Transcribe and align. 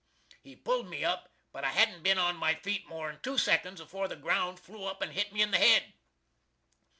He 0.41 0.55
pulled 0.55 0.87
me 0.87 1.05
up, 1.05 1.29
but 1.51 1.63
I 1.63 1.73
hadn't 1.73 2.01
bin 2.01 2.17
on 2.17 2.35
my 2.35 2.55
feet 2.55 2.87
more'n 2.87 3.19
two 3.21 3.37
seconds 3.37 3.79
afore 3.79 4.07
the 4.07 4.15
ground 4.15 4.59
flew 4.59 4.85
up 4.85 4.99
and 5.03 5.11
hit 5.13 5.31
me 5.31 5.43
in 5.43 5.51
the 5.51 5.59
hed. 5.59 5.93